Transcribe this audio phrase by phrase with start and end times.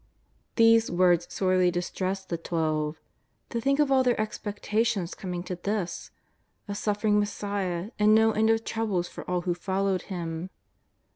[0.55, 2.99] These words sorely distressed the Twelve.
[3.51, 6.09] To think of all their expectations coming to this—
[6.67, 10.49] a suffering Messiah, and no end of troubles for all who followed Him